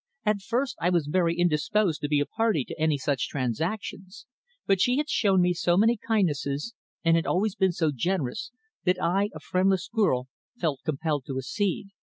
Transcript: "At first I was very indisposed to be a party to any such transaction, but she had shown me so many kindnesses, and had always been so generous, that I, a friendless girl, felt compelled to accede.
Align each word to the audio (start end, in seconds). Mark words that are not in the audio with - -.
"At 0.25 0.41
first 0.41 0.75
I 0.81 0.89
was 0.89 1.05
very 1.05 1.35
indisposed 1.37 2.01
to 2.01 2.07
be 2.07 2.19
a 2.19 2.25
party 2.25 2.65
to 2.65 2.79
any 2.81 2.97
such 2.97 3.27
transaction, 3.29 4.07
but 4.65 4.81
she 4.81 4.97
had 4.97 5.07
shown 5.11 5.43
me 5.43 5.53
so 5.53 5.77
many 5.77 5.95
kindnesses, 5.95 6.73
and 7.05 7.15
had 7.15 7.27
always 7.27 7.53
been 7.53 7.71
so 7.71 7.91
generous, 7.93 8.49
that 8.83 8.99
I, 8.99 9.29
a 9.35 9.39
friendless 9.39 9.87
girl, 9.89 10.27
felt 10.59 10.79
compelled 10.83 11.25
to 11.27 11.37
accede. 11.37 11.89